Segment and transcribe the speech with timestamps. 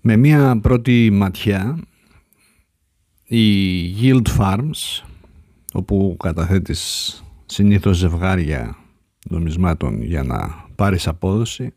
[0.00, 1.78] Με μία πρώτη ματιά
[3.24, 3.44] η
[4.02, 5.04] Yield Farms
[5.72, 8.76] όπου καταθέτεις συνήθως ζευγάρια
[9.28, 11.74] νομισμάτων για να πάρεις απόδοση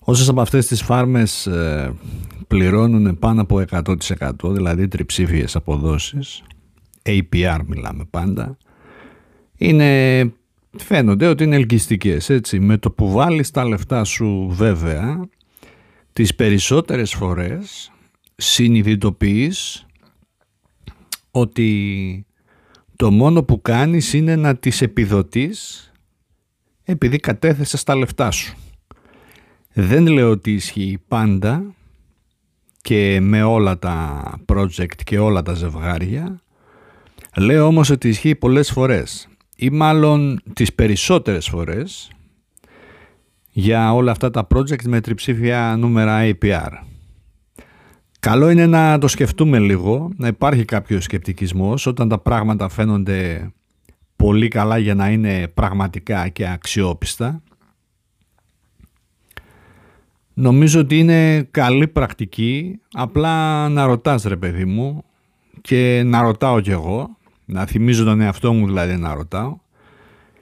[0.00, 1.94] όσες από αυτές τις φάρμες ε,
[2.46, 6.42] πληρώνουν πάνω από 100% δηλαδή τριψήφιες αποδόσεις
[7.02, 8.56] APR μιλάμε πάντα
[9.56, 10.32] είναι,
[10.76, 12.60] φαίνονται ότι είναι ελκυστικές έτσι.
[12.60, 15.28] Με το που βάλεις τα λεφτά σου βέβαια
[16.14, 17.92] τις περισσότερες φορές
[18.36, 19.86] συνειδητοποιείς
[21.30, 22.26] ότι
[22.96, 25.92] το μόνο που κάνεις είναι να τις επιδοτείς
[26.84, 28.56] επειδή κατέθεσες τα λεφτά σου.
[29.72, 31.74] Δεν λέω ότι ισχύει πάντα
[32.80, 36.40] και με όλα τα project και όλα τα ζευγάρια.
[37.36, 42.10] Λέω όμως ότι ισχύει πολλές φορές ή μάλλον τις περισσότερες φορές
[43.56, 46.70] για όλα αυτά τα project με τριψήφια νούμερα APR.
[48.20, 53.50] Καλό είναι να το σκεφτούμε λίγο, να υπάρχει κάποιος σκεπτικισμός όταν τα πράγματα φαίνονται
[54.16, 57.42] πολύ καλά για να είναι πραγματικά και αξιόπιστα.
[60.34, 65.04] Νομίζω ότι είναι καλή πρακτική, απλά να ρωτάς ρε παιδί μου
[65.60, 69.56] και να ρωτάω κι εγώ, να θυμίζω τον εαυτό μου δηλαδή να ρωτάω.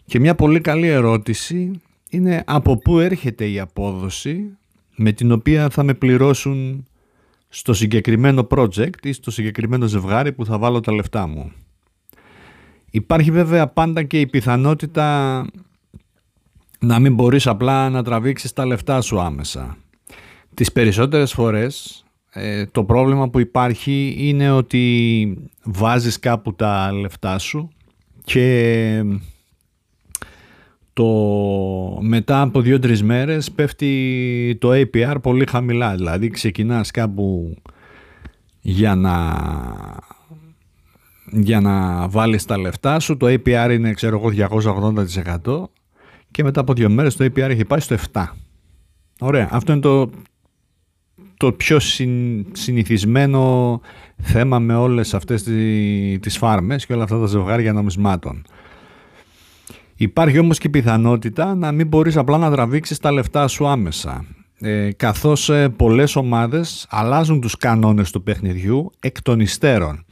[0.05, 1.81] Και μια πολύ καλή ερώτηση
[2.13, 4.57] είναι από πού έρχεται η απόδοση
[4.97, 6.87] με την οποία θα με πληρώσουν
[7.49, 11.53] στο συγκεκριμένο project ή στο συγκεκριμένο ζευγάρι που θα βάλω τα λεφτά μου.
[12.91, 15.47] Υπάρχει βέβαια πάντα και η πιθανότητα
[16.79, 19.77] να μην μπορείς απλά να τραβήξεις τα λεφτά σου άμεσα.
[20.55, 27.71] Τις περισσότερες φορές ε, το πρόβλημα που υπάρχει είναι ότι βάζεις κάπου τα λεφτά σου
[28.25, 29.05] και
[30.93, 31.07] το
[32.01, 35.95] μετά από δύο-τρεις μέρες πέφτει το APR πολύ χαμηλά.
[35.95, 37.57] Δηλαδή ξεκινάς κάπου
[38.61, 39.35] για να,
[41.31, 43.17] για να βάλεις τα λεφτά σου.
[43.17, 44.49] Το APR είναι ξέρω εγώ
[45.45, 45.65] 280%
[46.31, 48.25] και μετά από δύο μέρες το APR έχει πάει στο 7%.
[49.21, 49.49] Ωραία.
[49.51, 50.11] Αυτό είναι το,
[51.37, 51.79] το πιο
[52.53, 53.81] συνηθισμένο
[54.17, 55.43] θέμα με όλες αυτές
[56.21, 58.45] τις φάρμες και όλα αυτά τα ζευγάρια νομισμάτων.
[59.97, 64.25] Υπάρχει όμως και η πιθανότητα να μην μπορείς απλά να τραβήξεις τα λεφτά σου άμεσα.
[64.61, 70.05] Ε, καθώς ε, πολλές ομάδες αλλάζουν τους κανόνες του παιχνιδιού εκ των υστέρων.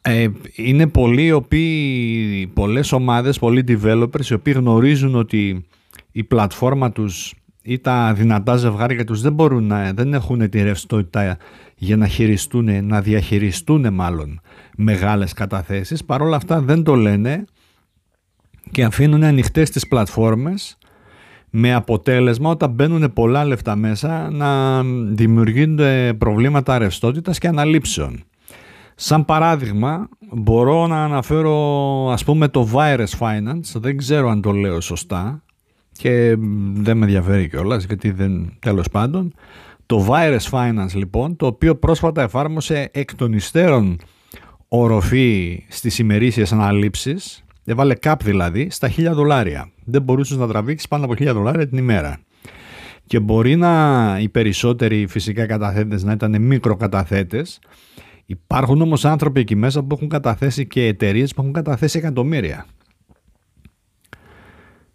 [0.00, 5.66] Ε, είναι πολλοί οποίοι, πολλές ομάδες, πολλοί developers οι οποίοι γνωρίζουν ότι
[6.12, 11.36] η πλατφόρμα τους ή τα δυνατά ζευγάρια τους δεν μπορούν να, δεν έχουν τη ρευστότητα
[11.76, 14.40] για να χειριστούν, να διαχειριστούν μάλλον
[14.76, 16.04] μεγάλες καταθέσεις.
[16.04, 17.44] Παρ' όλα αυτά δεν το λένε
[18.70, 20.78] και αφήνουν ανοιχτές τις πλατφόρμες
[21.50, 28.22] με αποτέλεσμα όταν μπαίνουν πολλά λεφτά μέσα να δημιουργούνται προβλήματα ρευστότητας και αναλήψεων.
[28.94, 31.56] Σαν παράδειγμα μπορώ να αναφέρω
[32.12, 35.42] ας πούμε το Virus Finance, δεν ξέρω αν το λέω σωστά
[35.92, 36.36] και
[36.72, 39.34] δεν με ενδιαφέρει κιόλας γιατί δεν τέλος πάντων.
[39.86, 43.96] Το Virus Finance λοιπόν το οποίο πρόσφατα εφάρμοσε εκ των υστέρων
[44.68, 49.70] οροφή στις ημερήσιες αναλήψεις Έβαλε κάπ δηλαδή στα 1000 δολάρια.
[49.84, 52.18] Δεν μπορούσες να τραβήξεις πάνω από 1000 δολάρια την ημέρα.
[53.06, 57.58] Και μπορεί να οι περισσότεροι φυσικά καταθέτες να ήταν μικροκαταθέτες.
[58.26, 62.66] Υπάρχουν όμως άνθρωποι εκεί μέσα που έχουν καταθέσει και εταιρείες που έχουν καταθέσει εκατομμύρια.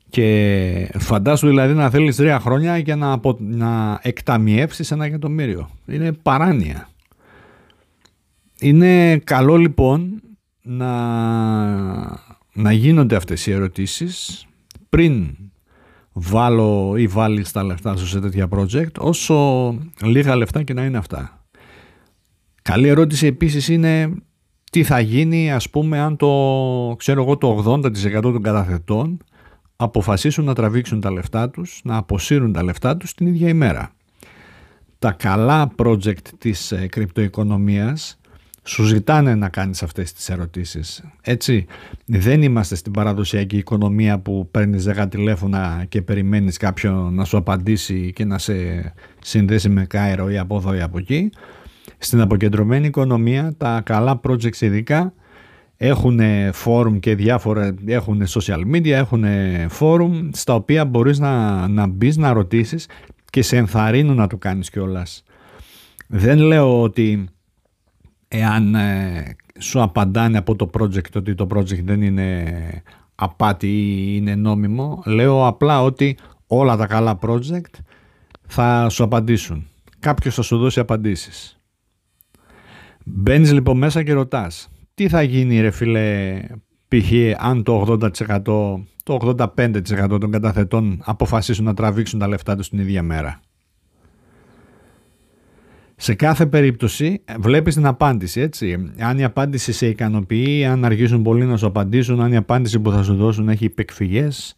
[0.10, 3.38] Και φαντάσου δηλαδή να θέλεις τρία χρόνια για να, απο...
[3.40, 5.70] να εκταμιεύσεις ένα εκατομμύριο.
[5.86, 6.90] Είναι παράνοια.
[8.60, 10.22] Είναι καλό λοιπόν
[10.62, 10.88] να
[12.54, 14.46] να γίνονται αυτές οι ερωτήσεις
[14.90, 15.36] πριν
[16.14, 20.98] βάλω ή βάλεις τα λεφτά σου σε τέτοια project όσο λίγα λεφτά και να είναι
[20.98, 21.46] αυτά.
[22.62, 24.14] Καλή ερώτηση επίσης είναι
[24.72, 26.30] τι θα γίνει ας πούμε αν το
[26.98, 29.18] ξέρω εγώ το 80% των καταθετών
[29.76, 33.92] αποφασίσουν να τραβήξουν τα λεφτά τους, να αποσύρουν τα λεφτά τους την ίδια ημέρα.
[35.00, 38.20] Τα καλά project της ε, κρυπτοοικονομίας
[38.64, 41.04] σου ζητάνε να κάνεις αυτές τις ερωτήσεις.
[41.22, 41.66] Έτσι,
[42.06, 48.12] δεν είμαστε στην παραδοσιακή οικονομία που παίρνεις 10 τηλέφωνα και περιμένεις κάποιον να σου απαντήσει
[48.14, 48.54] και να σε
[49.22, 51.30] συνδέσει με Κάιρο ή από εδώ ή από εκεί.
[51.98, 55.14] Στην αποκεντρωμένη οικονομία τα καλά projects ειδικά
[55.78, 56.20] έχουν
[56.64, 59.24] forum και διάφορα, έχουν social media, έχουν
[59.80, 62.88] forum στα οποία μπορείς να, να μπεις να ρωτήσεις
[63.30, 65.24] και σε ενθαρρύνουν να το κάνεις κιόλας.
[66.08, 67.28] Δεν λέω ότι
[68.36, 72.54] εάν ε, σου απαντάνε από το project ότι το project δεν είναι
[73.16, 77.80] απάτη ή είναι νόμιμο, λέω απλά ότι όλα τα καλά project
[78.48, 79.68] θα σου απαντήσουν.
[80.00, 81.60] κάποιος θα σου δώσει απαντήσεις.
[83.06, 86.40] Μπαίνεις λοιπόν μέσα και ρωτάς τι θα γίνει ρε φίλε
[86.88, 87.12] π.χ.
[87.38, 88.10] αν το 80%
[89.04, 93.40] το 85% των καταθετών αποφασίσουν να τραβήξουν τα λεφτά τους την ίδια μέρα;
[96.04, 98.92] Σε κάθε περίπτωση βλέπεις την απάντηση, έτσι.
[99.00, 102.92] Αν η απάντηση σε ικανοποιεί, αν αργήσουν πολύ να σου απαντήσουν, αν η απάντηση που
[102.92, 104.56] θα σου δώσουν έχει υπεκφυγές,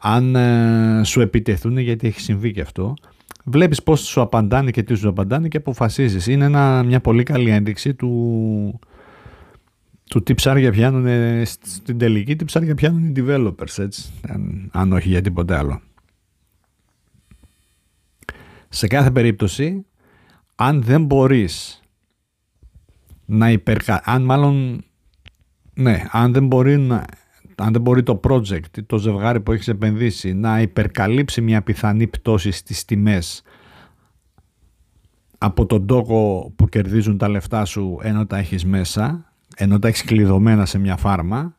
[0.00, 2.94] αν ε, σου επιτεθούν γιατί έχει συμβεί και αυτό,
[3.44, 6.26] βλέπεις πώς σου απαντάνε και τι σου απαντάνε και αποφασίζεις.
[6.26, 8.80] Είναι ένα, μια πολύ καλή ένδειξη του,
[10.10, 11.06] του τι ψάρια πιάνουν
[11.46, 14.10] στην τελική, τι ψάρια πιάνουν οι developers, έτσι,
[14.70, 15.80] αν όχι για τίποτε άλλο.
[18.68, 19.86] Σε κάθε περίπτωση,
[20.60, 21.82] αν δεν μπορείς
[23.24, 24.02] να υπερκα...
[24.04, 24.84] αν μάλλον
[25.74, 27.04] ναι, αν δεν μπορεί να...
[27.56, 32.50] αν δεν μπορεί το project, το ζευγάρι που έχεις επενδύσει να υπερκαλύψει μια πιθανή πτώση
[32.50, 33.42] στις τιμές
[35.38, 40.04] από τον τόκο που κερδίζουν τα λεφτά σου ενώ τα έχεις μέσα, ενώ τα έχεις
[40.04, 41.56] κλειδωμένα σε μια φάρμα,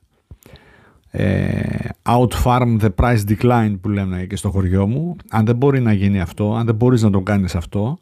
[1.11, 5.81] ε, out farm the price decline που λέμε και στο χωριό μου, αν δεν μπορεί
[5.81, 7.99] να γίνει αυτό, αν δεν μπορείς να το κάνεις αυτό,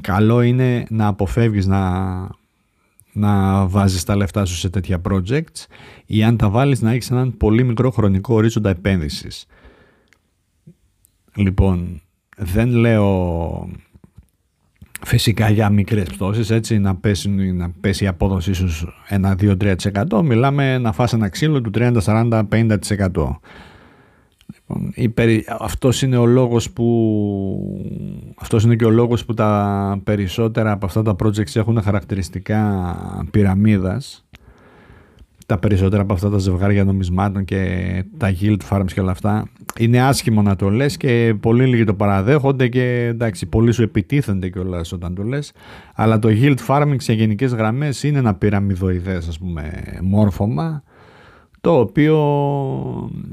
[0.00, 1.90] καλό είναι να αποφεύγεις να,
[3.12, 5.66] να βάζεις τα λεφτά σου σε τέτοια projects
[6.06, 9.46] ή αν τα βάλεις να έχεις έναν πολύ μικρό χρονικό ορίζοντα επένδυσης.
[11.34, 12.00] Λοιπόν,
[12.36, 13.68] δεν λέω
[15.06, 20.22] φυσικά για μικρές πτώσεις, έτσι, να πέσει, να πέσει η απόδοση ίσως 1-2-3%.
[20.22, 22.78] Μιλάμε να φας ένα ξύλο του 30-40-50%.
[24.68, 26.86] Λοιπόν, αυτός είναι ο λόγος που
[28.38, 32.94] αυτός είναι και ο λόγος που τα περισσότερα από αυτά τα projects έχουν χαρακτηριστικά
[33.30, 34.22] πυραμίδας.
[35.46, 39.48] Τα περισσότερα από αυτά τα ζευγάρια νομισμάτων και τα yield farms και όλα αυτά.
[39.78, 44.48] Είναι άσχημο να το λες και πολύ λίγοι το παραδέχονται και εντάξει πολλοί σου επιτίθενται
[44.48, 45.52] κιόλας όταν το λες.
[45.94, 50.82] Αλλά το yield farming σε γενικές γραμμές είναι ένα πυραμιδοειδές ας πούμε μόρφωμα
[51.60, 52.16] το οποίο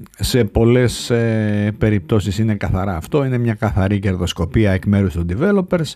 [0.09, 5.93] σε πολλές ε, περιπτώσεις είναι καθαρά αυτό, είναι μια καθαρή κερδοσκοπία εκ μέρους των developers.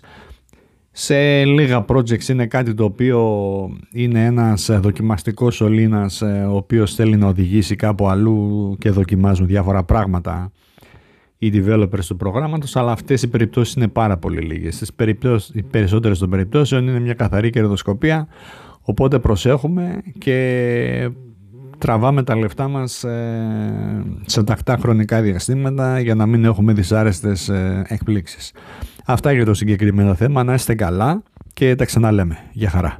[0.92, 3.20] Σε λίγα projects είναι κάτι το οποίο
[3.92, 9.84] είναι ένας δοκιμαστικός σωλήνας ε, ο οποίος θέλει να οδηγήσει κάπου αλλού και δοκιμάζουν διάφορα
[9.84, 10.52] πράγματα
[11.42, 14.74] οι developers του προγράμματος, αλλά αυτές οι περιπτώσεις είναι πάρα πολύ λίγες.
[14.74, 18.28] Στις περιπτώσεις, οι περισσότερες των περιπτώσεων είναι μια καθαρή κερδοσκοπία,
[18.80, 21.10] οπότε προσέχουμε και
[21.80, 27.82] τραβάμε τα λεφτά μας ε, σε τακτά χρονικά διαστήματα για να μην έχουμε δυσάρεστες ε,
[27.86, 28.52] εκπλήξεις.
[29.04, 30.44] Αυτά για το συγκεκριμένο θέμα.
[30.44, 31.22] Να είστε καλά
[31.52, 32.38] και τα ξαναλέμε.
[32.52, 32.98] Γεια χαρά.